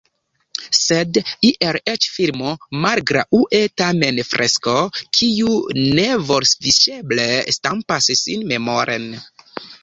[0.75, 1.17] Sed
[1.49, 2.53] iel eĉ filmo
[2.85, 4.73] Mal-graŭe tamen fresko,
[5.19, 5.53] kiu
[5.99, 9.07] neforviŝeble stampas sin memoren.